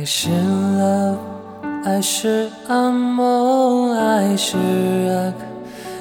[0.00, 1.18] 爱是 love，
[1.84, 5.34] 爱是暗梦，爱是 rock，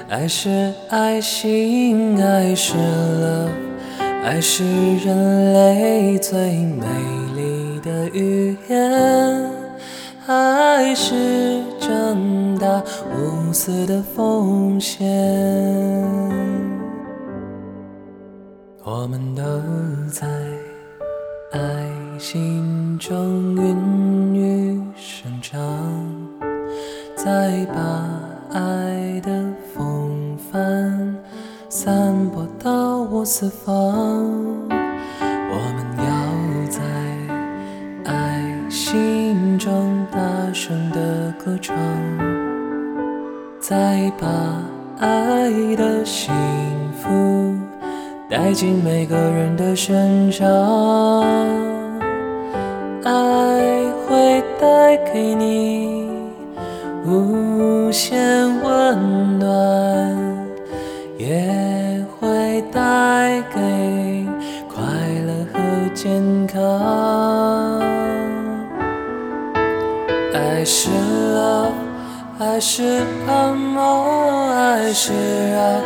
[0.08, 3.50] 爱是爱心，爱是 love，
[4.24, 4.64] 爱是
[5.00, 6.86] 人类最美
[7.36, 9.52] 丽的语言，
[10.26, 12.82] 爱是正大
[13.14, 15.06] 无私的奉献。
[18.82, 19.44] 我们都
[20.10, 20.26] 在
[21.52, 21.60] 爱
[22.20, 25.60] 心中孕育生长，
[27.16, 28.08] 再把
[28.52, 29.32] 爱的
[29.74, 31.18] 风帆
[31.68, 33.74] 散播到我四方。
[34.70, 36.12] 我们要
[36.70, 36.84] 在
[38.12, 40.20] 爱心中大
[40.54, 41.76] 声的歌唱，
[43.60, 44.28] 再把
[45.00, 46.32] 爱的幸
[46.94, 47.10] 福
[48.30, 50.48] 带进每个人的身上。
[53.04, 53.12] 爱
[54.06, 56.08] 会带给你
[57.04, 58.20] 无限
[58.62, 60.16] 温暖，
[61.18, 64.28] 也会带给
[64.72, 64.84] 快
[65.26, 65.60] 乐和
[65.96, 67.82] 健康。
[70.36, 70.92] 爱是
[71.34, 71.72] love，
[72.38, 75.82] 爱是暗梦，爱是 rock，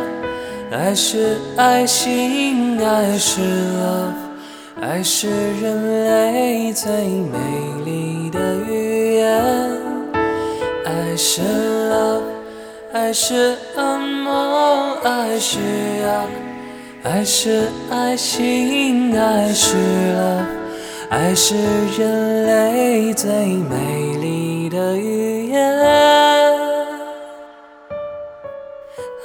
[0.74, 5.28] 爱是爱心，爱是 love，爱是
[5.60, 7.38] 人类最美
[7.84, 9.40] 丽的语言。
[10.84, 11.42] 爱是
[11.92, 12.22] love，
[12.92, 15.60] 爱是暗梦，爱是
[16.04, 16.28] rock，
[17.04, 20.44] 爱是爱心，爱是 love，
[21.08, 21.54] 爱是
[21.96, 25.72] 人类最美丽的语言。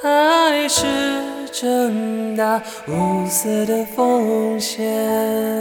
[0.02, 0.86] 爱是
[1.52, 5.59] 正大无私的奉献。